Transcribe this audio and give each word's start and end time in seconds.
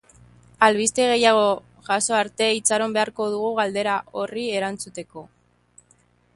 Albiste 0.67 1.03
gehiago 1.09 1.43
jaso 1.89 2.17
arte 2.21 2.49
itxaron 2.61 2.97
beharko 2.97 3.29
dugu 3.37 3.53
galdera 3.63 4.01
horri 4.23 4.49
erantzuteko. 4.61 5.27